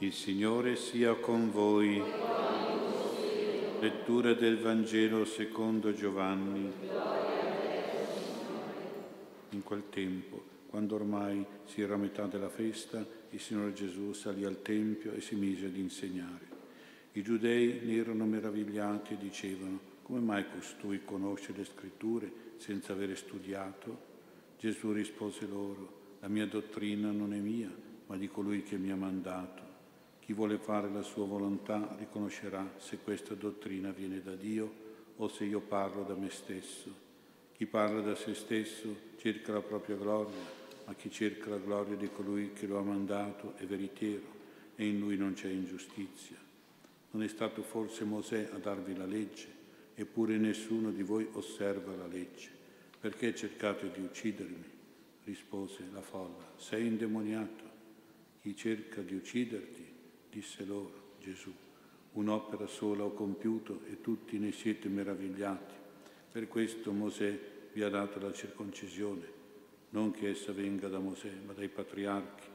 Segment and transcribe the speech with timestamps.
[0.00, 2.00] Il Signore sia con voi.
[3.80, 6.70] Lettura del Vangelo secondo Giovanni.
[9.50, 14.44] In quel tempo, quando ormai si era a metà della festa, il Signore Gesù salì
[14.44, 16.46] al Tempio e si mise ad insegnare.
[17.14, 23.16] I giudei ne erano meravigliati e dicevano, come mai costui conosce le scritture senza avere
[23.16, 23.98] studiato?
[24.60, 27.74] Gesù rispose loro, la mia dottrina non è mia,
[28.06, 29.67] ma di colui che mi ha mandato.
[30.28, 34.70] Chi vuole fare la sua volontà riconoscerà se questa dottrina viene da Dio
[35.16, 36.94] o se io parlo da me stesso.
[37.54, 40.36] Chi parla da se stesso cerca la propria gloria,
[40.84, 44.26] ma chi cerca la gloria di colui che lo ha mandato è veritiero
[44.76, 46.36] e in lui non c'è ingiustizia.
[47.12, 49.48] Non è stato forse Mosè a darvi la legge,
[49.94, 52.50] eppure nessuno di voi osserva la legge.
[53.00, 54.76] Perché cercate di uccidermi?
[55.24, 56.52] rispose la folla.
[56.56, 57.64] Sei indemoniato.
[58.42, 59.87] Chi cerca di ucciderti
[60.30, 61.52] disse loro Gesù,
[62.12, 65.74] un'opera sola ho compiuto e tutti ne siete meravigliati.
[66.30, 67.38] Per questo Mosè
[67.72, 69.36] vi ha dato la circoncisione,
[69.90, 72.46] non che essa venga da Mosè, ma dai patriarchi,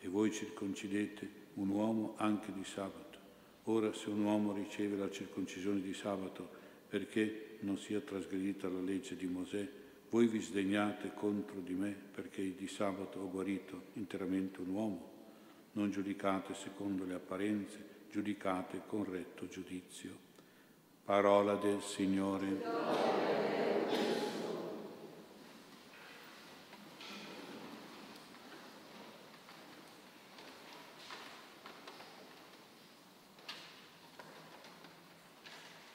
[0.00, 3.18] e voi circoncidete un uomo anche di sabato.
[3.64, 6.48] Ora se un uomo riceve la circoncisione di sabato
[6.88, 9.68] perché non sia trasgredita la legge di Mosè,
[10.10, 15.17] voi vi sdegnate contro di me perché di sabato ho guarito interamente un uomo
[15.78, 20.26] non giudicate secondo le apparenze, giudicate con retto giudizio.
[21.04, 23.06] Parola del Signore.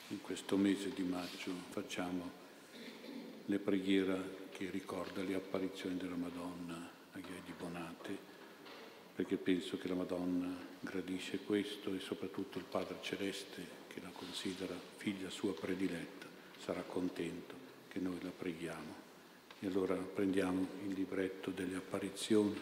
[0.08, 2.32] In questo mese di maggio facciamo
[3.46, 8.33] le preghiere che ricorda le apparizioni della Madonna agli di Bonate
[9.16, 14.76] perché penso che la Madonna gradisce questo e soprattutto il Padre Celeste, che la considera
[14.98, 16.28] figlia sua prediletta,
[16.60, 17.54] sarà contento
[17.88, 19.02] che noi la preghiamo.
[19.60, 22.60] E allora prendiamo il libretto delle apparizioni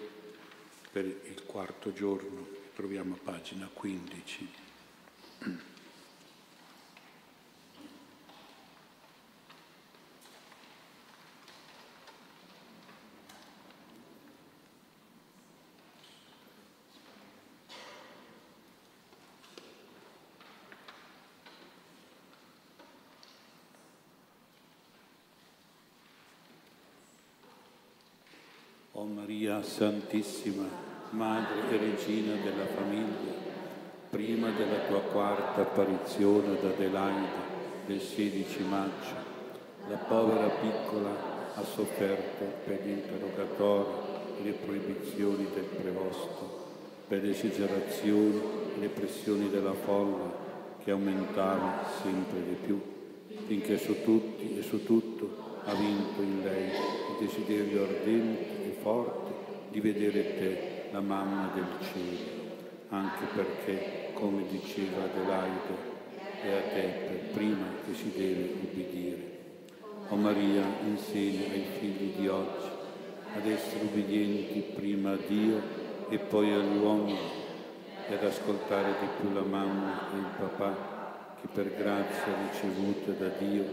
[0.92, 4.50] per il quarto giorno, troviamo a pagina 15.
[29.02, 30.68] O Maria Santissima,
[31.10, 33.34] Madre e Regina della famiglia,
[34.12, 37.28] prima della tua quarta apparizione ad Adelaide
[37.88, 39.16] del 16 maggio,
[39.90, 41.10] la povera piccola
[41.56, 43.90] ha sofferto per gli interrogatori
[44.44, 46.68] le proibizioni del prevosto,
[47.08, 48.40] per le esagerazioni
[48.76, 50.32] e le pressioni della folla
[50.84, 52.80] che aumentavano sempre di più,
[53.48, 59.34] finché su tutti e su tutto ha vinto in lei il desiderio ardente forte
[59.70, 62.50] di vedere te, la mamma del cielo,
[62.90, 65.90] anche perché, come diceva Adelaide,
[66.42, 69.40] è a te per prima che si deve ubbidire.
[70.10, 72.70] O Maria, insegna ai figli di oggi
[73.34, 75.62] ad essere ubbidienti prima a Dio
[76.10, 77.18] e poi agli uomini
[78.10, 83.30] e ad ascoltare di più la mamma e il papà che per grazia ricevuta da
[83.38, 83.64] Dio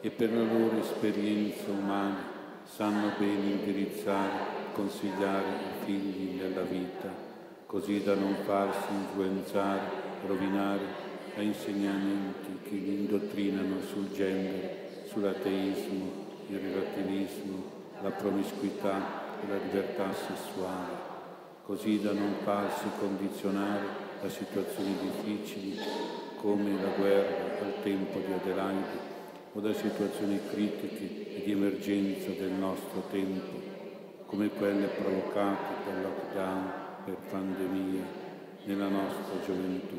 [0.00, 2.35] e per la loro esperienza umana
[2.66, 7.08] sanno bene indirizzare consigliare i figli nella vita,
[7.64, 9.80] così da non farsi influenzare,
[10.26, 10.84] rovinare
[11.34, 17.62] da insegnamenti che li indottrinano sul genere, sull'ateismo, il relativismo,
[18.02, 18.98] la promiscuità
[19.42, 20.92] e la libertà sessuale,
[21.64, 25.78] così da non farsi condizionare da situazioni difficili
[26.36, 29.15] come la guerra al tempo di Adelaide
[29.56, 33.58] o da situazioni critiche e di emergenza del nostro tempo,
[34.26, 36.72] come quelle provocate dal lockdown
[37.06, 38.02] per pandemia
[38.64, 39.96] nella nostra gioventù,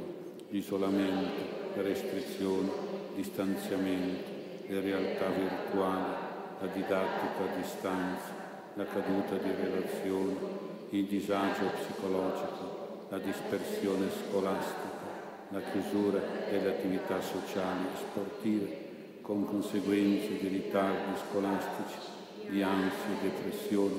[0.50, 2.70] l'isolamento, le restrizioni,
[3.16, 6.14] distanziamenti, le realtà virtuali,
[6.60, 8.30] la didattica a distanza,
[8.76, 10.38] la caduta di relazioni,
[10.92, 15.06] il disagio psicologico, la dispersione scolastica,
[15.50, 18.87] la chiusura delle attività sociali e sportive,
[19.28, 22.00] con conseguenze di ritardi scolastici,
[22.48, 23.96] di ansia e depressione,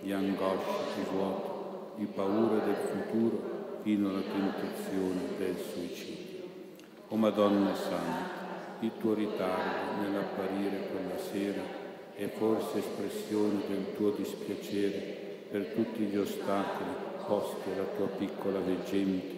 [0.00, 6.42] di angoscia e vuoto, di paura del futuro, fino alla tentazione del suicidio.
[7.06, 8.42] O Madonna Santa,
[8.80, 11.62] il tuo ritardo nell'apparire quella sera
[12.16, 16.90] è forse espressione del tuo dispiacere per tutti gli ostacoli
[17.24, 19.34] posti alla tua piccola veggente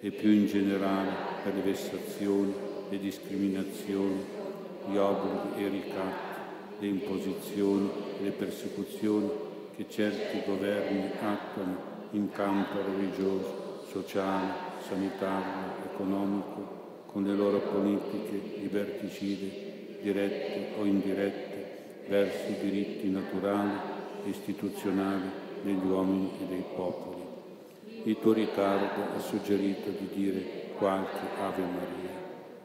[0.00, 1.10] e più in generale
[1.42, 2.52] per le vessazioni,
[2.90, 4.42] le discriminazioni,
[4.86, 6.32] gli obblighi e i ricatti,
[6.78, 9.30] le imposizioni e le persecuzioni
[9.76, 14.52] che certi governi attuano in campo religioso, sociale,
[14.86, 21.52] sanitario, economico, con le loro politiche liberticide, dirette o indirette,
[22.08, 23.72] verso i diritti naturali
[24.24, 25.30] e istituzionali
[25.62, 27.22] degli uomini e dei popoli.
[28.04, 32.13] Il tuo ritardo ha suggerito di dire qualche Ave Maria,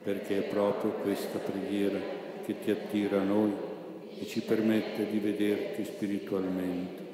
[0.03, 1.99] perché è proprio questa preghiera
[2.45, 3.53] che ti attira a noi
[4.19, 7.09] e ci permette di vederti spiritualmente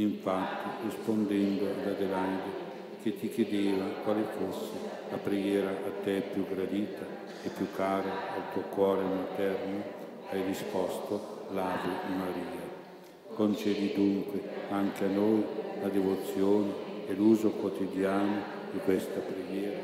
[0.00, 2.68] Infatti, rispondendo ad Adelaide,
[3.02, 4.72] che ti chiedeva quale fosse
[5.10, 7.04] la preghiera a te più gradita
[7.42, 9.82] e più cara al tuo cuore materno,
[10.30, 12.68] hai risposto l'Ave Maria.
[13.34, 14.40] Concedi dunque
[14.70, 15.44] anche a noi
[15.82, 16.72] la devozione
[17.06, 19.80] e l'uso quotidiano di questa preghiera,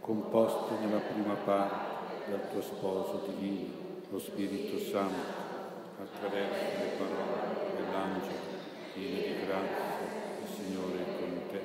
[0.00, 1.91] composta nella prima parte
[2.28, 3.72] dal tuo sposo divino,
[4.10, 5.50] lo Spirito Santo,
[6.00, 8.50] attraverso le parole dell'angelo
[8.92, 11.60] piena di grazia, il Signore è con te.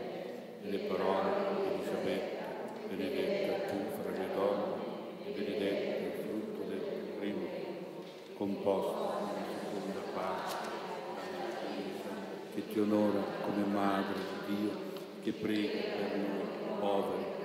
[0.63, 2.45] E le parole di Elisabetta,
[2.87, 4.75] benedetta tu fra le donne,
[5.25, 7.47] e benedetto il frutto del tuo primo,
[8.35, 10.55] composto nella seconda parte
[11.15, 12.09] dalla Chiesa,
[12.53, 14.71] che ti onora come Madre di Dio,
[15.21, 17.35] che prega per noi poveri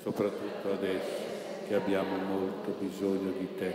[0.00, 1.27] soprattutto adesso
[1.68, 3.74] che abbiamo molto bisogno di te,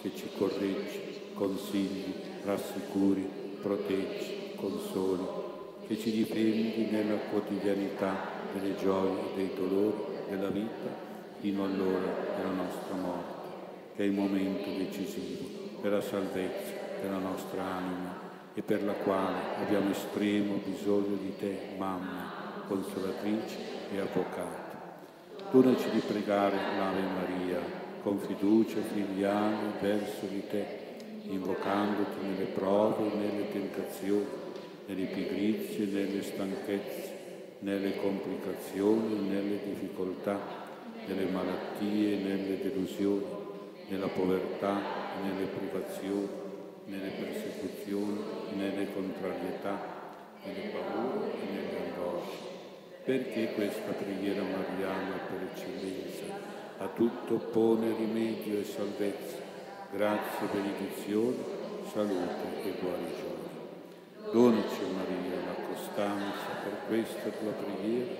[0.00, 3.28] che ci correggi, consigli, rassicuri,
[3.60, 5.26] proteggi consoli,
[5.88, 8.14] che ci difendi nella quotidianità
[8.52, 11.10] delle gioie e dei dolori della vita
[11.40, 13.48] fino all'ora della nostra morte,
[13.96, 15.48] che è il momento decisivo
[15.80, 21.74] per la salvezza della nostra anima e per la quale abbiamo estremo bisogno di te,
[21.76, 23.56] mamma, consolatrice
[23.90, 24.71] e avvocato.
[25.52, 27.60] Donaci di pregare l'Ave Maria
[28.02, 30.64] con fiducia filiale verso di te,
[31.24, 34.40] invocandoti nelle prove nelle tentazioni
[34.86, 37.18] nelle pigrizie, nelle stanchezze,
[37.60, 40.38] nelle complicazioni, nelle difficoltà,
[41.06, 43.24] nelle malattie, nelle delusioni,
[43.88, 44.80] nella povertà,
[45.22, 46.28] nelle privazioni,
[46.86, 48.18] nelle persecuzioni,
[48.56, 49.78] nelle contrarietà,
[50.44, 52.51] nelle paure e nelle angosce.
[53.04, 56.22] Perché questa preghiera mariana per eccellenza
[56.78, 59.38] a tutto pone rimedio e salvezza,
[59.90, 61.36] grazie, benedizione,
[61.92, 63.50] salute e guarigione.
[64.30, 68.12] Donaci, Maria, la costanza per questa tua preghiera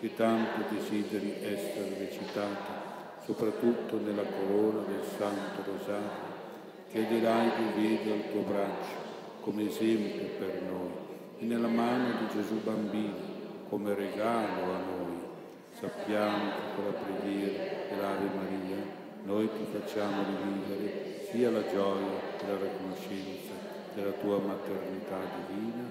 [0.00, 6.40] che tanto desideri essere recitata, soprattutto nella corona del Santo Rosario,
[6.90, 9.10] che Adelaide vede al tuo braccio
[9.42, 10.90] come esempio per noi
[11.38, 13.31] e nella mano di Gesù Bambino
[13.72, 15.16] come regalo a noi.
[15.80, 18.76] Sappiamo che con la preghiera dell'Ave Maria
[19.24, 23.52] noi ti facciamo rivivere sia la gioia che la riconoscenza
[23.94, 25.88] della tua maternità divina,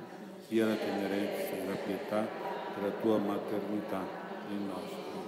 [0.48, 2.28] sia la tenerezza e la pietà
[2.75, 4.01] della tua maternità
[4.48, 5.25] nel nostro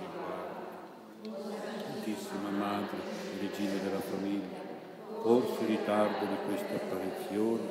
[1.26, 1.42] riguardo.
[1.82, 2.98] Santissima Madre
[3.34, 4.62] e Regina della famiglia,
[5.24, 7.62] forse il ritardo di questa apparizione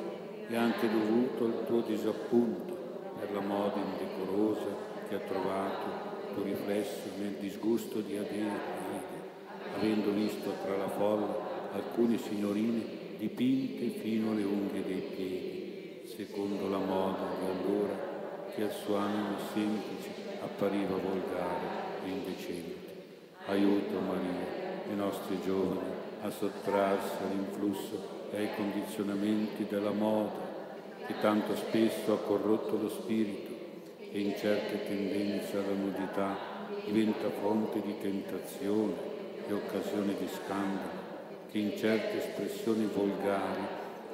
[0.49, 2.82] è anche dovuto al tuo disappunto
[3.23, 4.75] per la moda indecorosa
[5.07, 8.59] che ha trovato tuo riflesso nel disgusto di Adele,
[9.77, 12.81] avendo visto tra la folla alcune signorine
[13.17, 18.11] dipinte fino alle unghie dei piedi, secondo la moda di allora
[18.53, 20.09] che al suo animo semplice
[20.41, 22.81] appariva volgare e indecente.
[23.45, 30.52] Aiuto Maria, i nostri giovani a sottrarsi all'influsso e ai condizionamenti della moda
[31.05, 33.51] che tanto spesso ha corrotto lo spirito
[34.11, 36.37] e in certe tendenze alla nudità
[36.85, 38.93] diventa fonte di tentazione
[39.47, 41.01] e occasione di scandalo
[41.51, 43.61] che in certe espressioni volgari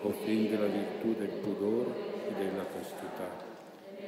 [0.02, 1.92] offende la virtù del pudore
[2.28, 3.48] e della castità.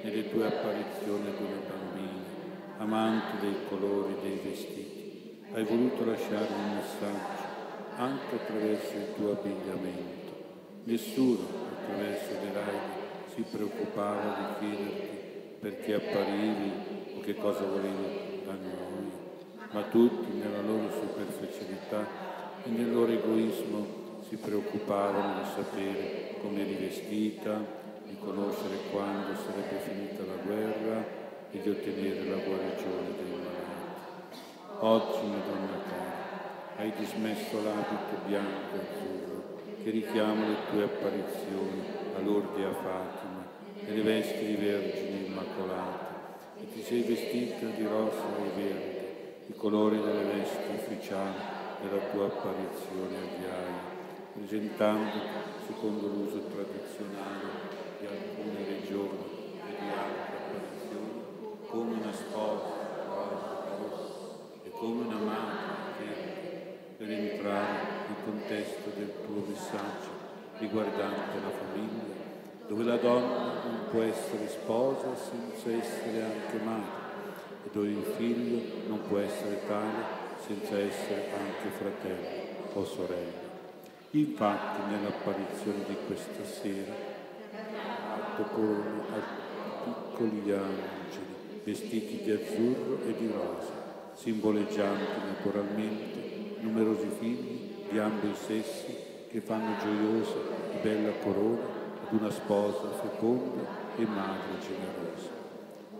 [0.01, 2.39] Nelle tue apparizioni ad una bambina,
[2.77, 7.49] amante dei colori dei vestiti, hai voluto lasciare un messaggio
[7.97, 10.19] anche attraverso il tuo abbigliamento.
[10.85, 15.19] Nessuno attraverso le laide si preoccupava di chiederti
[15.59, 16.71] perché apparivi
[17.17, 19.11] o che cosa volevi da noi,
[19.71, 22.07] ma tutti nella loro superficialità
[22.63, 27.59] e nel loro egoismo si preoccupavano di sapere come eri vestita,
[28.05, 31.05] di conoscere quando sarebbe finita la guerra
[31.51, 33.59] e di ottenere la guarigione dei malati.
[34.79, 39.20] Oggi, Madonna cara, hai dismesso l'abito bianco e azzurro
[39.83, 41.83] che richiama le tue apparizioni
[42.15, 43.45] a Lourdes e a Fatima
[43.85, 46.09] e le vesti di Vergine Immacolata
[46.59, 49.01] e ti sei vestita di rosa e verde
[49.61, 51.35] colori delle vesti ufficiali
[51.83, 53.79] della tua apparizione a Ghiaia,
[54.33, 55.19] presentandoti
[55.67, 57.45] secondo l'uso tradizionale
[57.99, 61.23] di alcune regioni e di altre apparizioni
[61.67, 62.79] come una sposa
[64.63, 65.80] e come una madre
[67.01, 70.19] per entrare nel contesto del tuo messaggio
[70.59, 72.13] riguardante la famiglia,
[72.67, 77.09] dove la donna non può essere sposa senza essere anche madre
[77.65, 83.49] e dove il figlio non può essere tale senza essere anche fratello o sorella.
[84.11, 86.93] Infatti nell'apparizione di questa sera
[88.35, 96.20] toccono a piccoli angeli vestiti di azzurro e di rosa, simboleggianti naturalmente
[96.61, 98.95] numerosi figli di ambo i sessi
[99.29, 100.35] che fanno gioiosa
[100.73, 101.63] e bella corona
[102.05, 103.65] ad una sposa feconda
[103.97, 105.29] e madre generosa.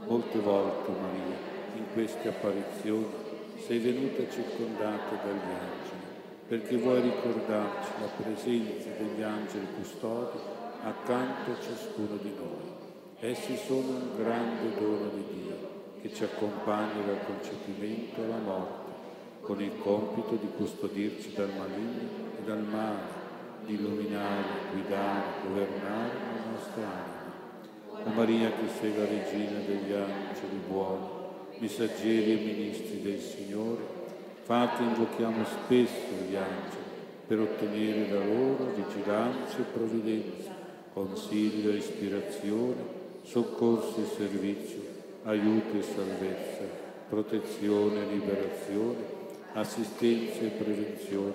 [0.07, 1.37] Molte volte, Maria,
[1.75, 3.05] in queste apparizioni
[3.65, 6.09] sei venuta circondata dagli angeli,
[6.47, 10.37] perché vuoi ricordarci la presenza degli angeli custodi
[10.83, 12.79] accanto a ciascuno di noi.
[13.19, 15.69] Essi sono un grande dono di Dio
[16.01, 18.90] che ci accompagna dal concepimento alla morte,
[19.41, 23.19] con il compito di custodirci dal maligno e dal male,
[23.65, 28.09] di illuminare, guidare, governare la nostra anima.
[28.09, 31.05] O Maria che sei la regina degli angeli buoni,
[31.57, 33.99] messaggeri e ministri del Signore,
[34.43, 36.89] fate invochiamo spesso gli angeli
[37.27, 40.51] per ottenere da loro vigilanza e provvidenza,
[40.93, 44.81] consiglio e ispirazione, soccorso e servizio,
[45.23, 46.63] aiuto e salvezza,
[47.07, 49.20] protezione e liberazione,
[49.53, 51.33] assistenza e prevenzione,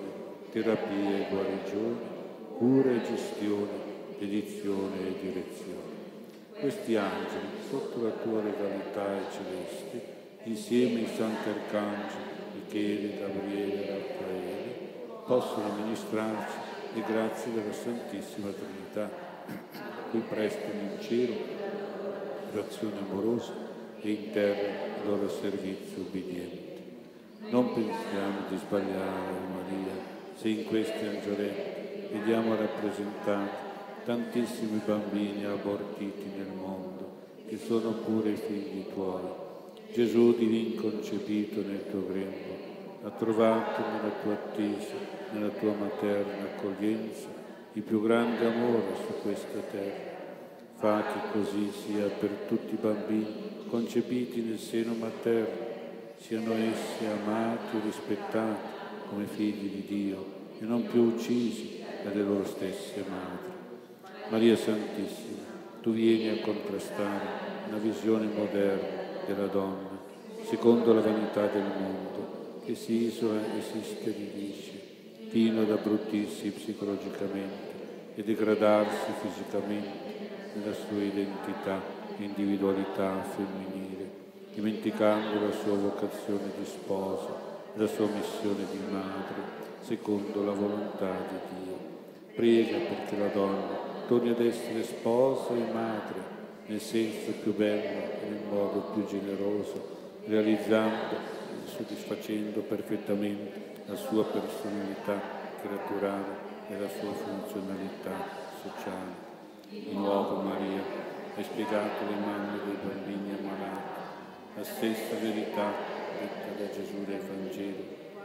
[0.51, 2.15] terapia e guarigione,
[2.57, 5.95] cura e gestione, dedizione e direzione.
[6.59, 13.91] Questi angeli, sotto la tua regalità e celeste, insieme ai santi arcangeli Michele, Gabriele e
[13.91, 14.75] Raffaele,
[15.25, 16.57] possono ministrarci
[16.93, 19.09] le grazie della Santissima Trinità,
[20.09, 21.35] cui prestano in cielo
[22.53, 23.53] l'azione amorosa
[24.01, 26.66] e in terra il loro servizio ubbidiente.
[27.49, 29.93] Non pensiamo di sbagliare, Maria,
[30.35, 33.65] se in questi angioletti vediamo rappresentati
[34.03, 37.15] tantissimi bambini abortiti nel mondo,
[37.47, 39.45] che sono pure figli tuoi
[39.93, 42.65] Gesù divin concepito nel tuo grembo,
[43.03, 44.93] ha trovato nella tua attesa,
[45.31, 47.27] nella tua materna accoglienza,
[47.73, 50.15] il più grande amore su questa terra.
[50.75, 55.66] Fa che così sia per tutti i bambini concepiti nel seno materno,
[56.17, 58.75] siano essi amati e rispettati
[59.09, 60.25] come figli di Dio
[60.59, 63.55] e non più uccisi dalle loro stesse madri.
[64.29, 65.43] Maria Santissima,
[65.81, 67.25] tu vieni a contrastare
[67.67, 69.97] una visione moderna della donna,
[70.43, 74.81] secondo la vanità del mondo, che si isola e si sterilisce,
[75.29, 77.75] fino ad abbrutirsi psicologicamente
[78.15, 80.15] e degradarsi fisicamente
[80.55, 81.81] nella sua identità
[82.17, 83.76] e individualità femminile,
[84.57, 87.45] dimenticando la sua vocazione di sposa
[87.77, 89.35] la sua missione di madre,
[89.81, 91.77] secondo la volontà di Dio.
[92.33, 96.35] Prega perché la donna torni ad essere sposa e madre
[96.65, 99.95] nel senso più bello e nel modo più generoso,
[100.25, 105.21] realizzando e soddisfacendo perfettamente la sua personalità
[105.61, 108.11] creaturale e la sua funzionalità
[108.63, 109.25] sociale.
[109.69, 110.81] Di nuovo Maria
[111.35, 113.96] hai spiegato le mamme dei bambini ammalati,
[114.57, 115.71] la stessa verità
[116.19, 117.83] detta da Gesù nel Vangelo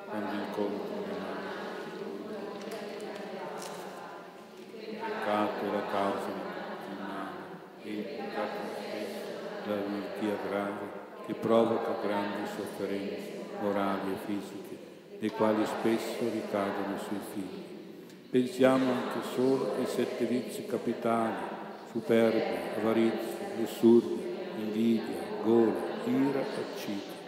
[0.08, 1.50] quando incontra le mamme.
[4.78, 6.32] Il peccato è la causa
[7.82, 14.78] di e il peccato stesso, la malattia grave che provoca grandi sofferenze morali e fisiche,
[15.18, 17.62] le quali spesso ricadono sui figli.
[18.30, 21.34] Pensiamo anche solo ai sette vizi capitali,
[21.90, 24.16] superbia, avarizia, lussuria,
[24.56, 27.20] invidia, gola, ira e accita.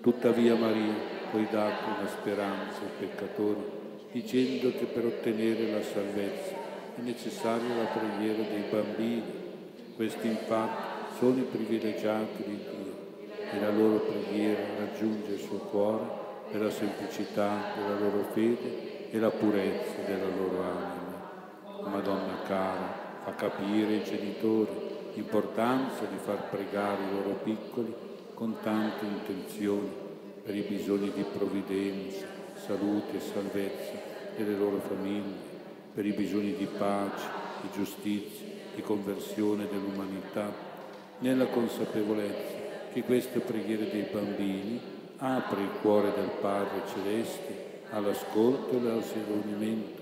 [0.00, 0.94] Tuttavia Maria,
[1.30, 3.64] tu hai dato una speranza ai peccatori,
[4.12, 6.54] dicendo che per ottenere la salvezza
[6.96, 9.46] è necessaria la preghiera dei bambini
[9.98, 16.04] questi infatti sono i privilegiati di Dio e la loro preghiera raggiunge il suo cuore
[16.52, 21.90] per la semplicità della loro fede e la purezza della loro anima.
[21.90, 24.87] Madonna cara, fa capire ai genitori
[25.18, 27.92] l'importanza di far pregare i loro piccoli
[28.34, 29.90] con tante intenzioni
[30.44, 33.98] per i bisogni di provvidenza, salute e salvezza
[34.36, 35.46] delle loro famiglie,
[35.92, 37.26] per i bisogni di pace,
[37.62, 38.46] di giustizia
[38.76, 40.54] di conversione dell'umanità,
[41.18, 48.76] nella consapevolezza che queste preghiere dei bambini Apri il cuore del Padre Celeste all'ascolto e
[48.76, 50.00] all'assolvimento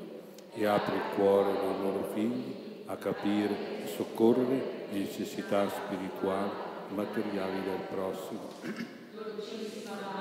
[0.53, 2.55] e apri il cuore dei loro figli
[2.85, 6.50] a capire e soccorrere necessità spirituali
[6.90, 8.49] e materiali del prossimo.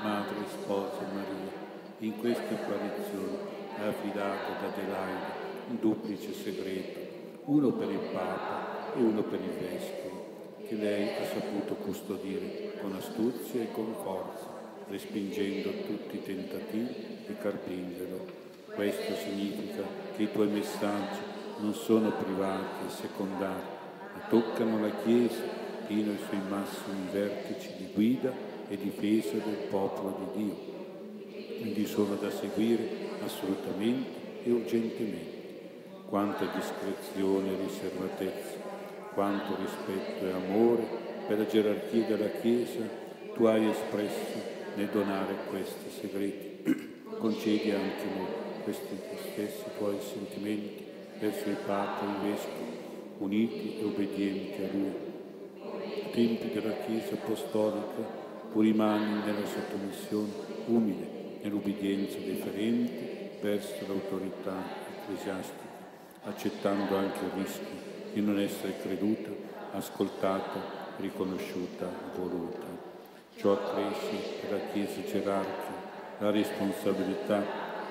[0.02, 1.64] Madre Sposa Maria,
[1.98, 7.00] in questa apparizione è affidato ad Adelaide un duplice segreto,
[7.44, 10.24] uno per il Papa e uno per il Vescovo,
[10.66, 14.56] che lei ha saputo custodire con astuzia e con forza
[14.88, 18.44] respingendo tutti i tentativi di carpingerlo.
[18.74, 19.82] Questo significa
[20.14, 21.18] che i tuoi messaggi
[21.58, 23.75] non sono privati e secondari, ma
[24.28, 25.42] toccano la Chiesa
[25.86, 28.32] fino ai suoi massimi vertici di guida
[28.68, 30.56] e difesa del popolo di Dio.
[31.60, 32.88] Quindi sono da seguire
[33.24, 35.34] assolutamente e urgentemente.
[36.08, 38.56] Quanta discrezione e riservatezza,
[39.14, 40.86] quanto rispetto e amore
[41.26, 43.04] per la gerarchia della Chiesa
[43.34, 47.04] tu hai espresso nel donare questi segreti.
[47.18, 48.26] Concedi anche noi
[48.62, 48.98] questi
[49.32, 50.84] stessi tuoi sentimenti
[51.18, 52.85] verso il Papa e i Vescovi,
[53.18, 54.94] uniti e obbedienti a Lui.
[56.06, 60.30] I tempi della Chiesa apostolica tu rimani nella sottomissione
[60.66, 64.54] umile, nell'obbedienza deferente verso l'autorità
[64.90, 65.68] ecclesiastica,
[66.24, 69.30] accettando anche il rischio di non essere creduta,
[69.72, 70.60] ascoltata,
[70.98, 72.66] riconosciuta, voluta.
[73.36, 75.76] Ciò accresce per la Chiesa gerarchica
[76.18, 77.44] la responsabilità,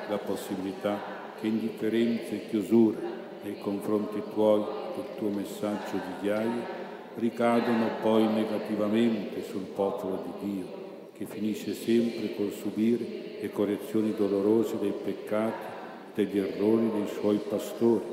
[0.10, 1.00] la possibilità
[1.39, 2.98] che indifferenza e chiusura
[3.44, 4.63] nei confronti tuoi
[4.96, 6.84] del tuo messaggio di ghiaia
[7.16, 10.66] ricadono poi negativamente sul popolo di Dio,
[11.14, 15.74] che finisce sempre col subire le correzioni dolorose dei peccati,
[16.14, 18.04] degli errori dei suoi pastori,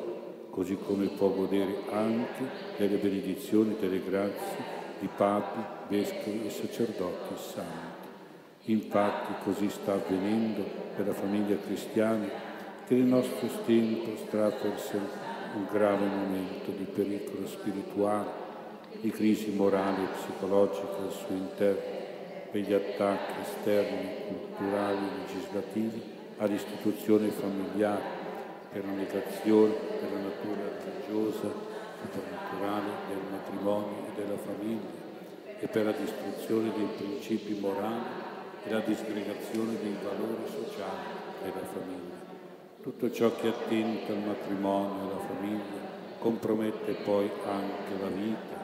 [0.50, 2.44] così come può godere anche
[2.76, 8.02] delle benedizioni e delle grazie di papi, vescovi e sacerdoti santi.
[8.66, 10.62] Infatti così sta avvenendo
[10.94, 12.28] per la famiglia cristiana
[12.86, 18.40] che nel nostro sta attraversando un grave momento di pericolo spirituale,
[19.00, 22.00] di crisi morale e psicologica al suo interno,
[22.50, 26.02] per gli attacchi esterni, culturali e legislativi
[26.38, 28.20] all'istituzione familiare,
[28.72, 31.48] per la negazione della natura religiosa
[32.02, 35.00] soprannaturale del matrimonio e della famiglia
[35.58, 38.30] e per la distruzione dei principi morali
[38.64, 41.06] e la disgregazione dei valori sociali
[41.42, 42.21] della famiglia.
[42.82, 45.80] Tutto ciò che attenta al matrimonio e alla famiglia
[46.18, 48.56] compromette poi anche la vita,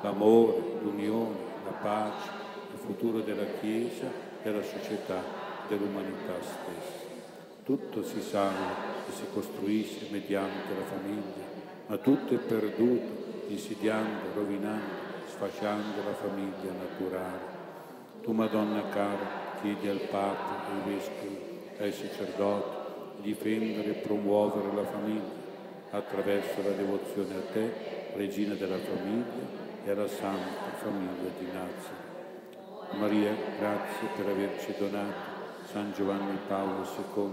[0.00, 1.34] l'amore, l'unione,
[1.64, 2.30] la pace,
[2.72, 4.06] il futuro della Chiesa,
[4.44, 5.20] della società,
[5.66, 7.04] dell'umanità stessa.
[7.64, 11.44] Tutto si salva e si costruisce mediante la famiglia,
[11.88, 17.40] ma tutto è perduto, insidiando, rovinando, sfasciando la famiglia naturale.
[18.22, 21.38] Tu, Madonna cara, chiedi al Papa, ai Vescovi,
[21.80, 22.83] ai sacerdoti
[23.24, 25.42] difendere e promuovere la famiglia
[25.90, 27.72] attraverso la devozione a te,
[28.14, 32.02] Regina della famiglia e alla Santa Famiglia di Nazareth.
[32.92, 35.32] Maria, grazie per averci donato
[35.64, 37.30] San Giovanni Paolo II,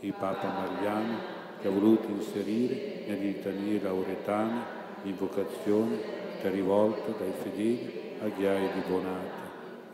[0.00, 1.18] il Papa Mariano,
[1.60, 5.98] che ha voluto inserire nelle litanie lauretane l'invocazione
[6.40, 9.44] che è rivolta dai fedeli a Ghiaia di Bonata.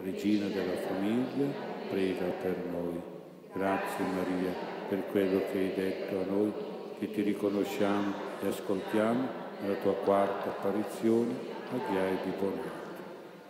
[0.02, 1.46] Regina della famiglia,
[1.88, 3.21] prega per noi.
[3.54, 4.50] Grazie Maria
[4.88, 6.52] per quello che hai detto a noi,
[6.98, 9.28] che ti riconosciamo e ascoltiamo
[9.60, 11.34] nella tua quarta apparizione
[11.70, 12.80] a Ghiaia di Bonata.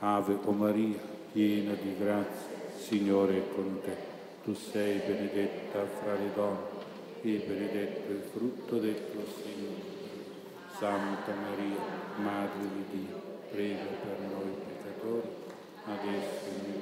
[0.01, 0.99] Ave o Maria,
[1.31, 3.97] piena di grazia, Signore è con te.
[4.43, 6.91] Tu sei benedetta fra le donne
[7.23, 10.01] e benedetto il frutto del tuo seno.
[10.77, 11.79] Santa Maria,
[12.17, 13.21] Madre di Dio,
[13.53, 15.29] prega per noi peccatori,
[15.87, 16.82] adesso e nell'ora.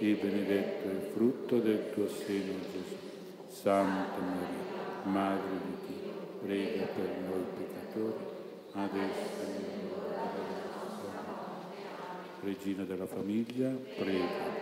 [0.00, 2.96] e benedetto il frutto del tuo seno, Gesù.
[3.48, 8.24] Santa Maria, Madre di Dio, prega per noi peccatori,
[8.72, 11.76] adesso e nell'ora della nostra morte.
[12.42, 14.57] Regina della famiglia, prega